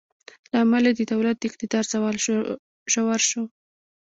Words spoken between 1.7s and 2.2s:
زوال